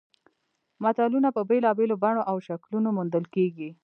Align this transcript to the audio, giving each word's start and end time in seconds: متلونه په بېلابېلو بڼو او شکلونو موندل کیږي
متلونه 0.83 1.29
په 1.35 1.41
بېلابېلو 1.49 1.95
بڼو 2.03 2.21
او 2.29 2.37
شکلونو 2.47 2.89
موندل 2.97 3.25
کیږي 3.35 3.69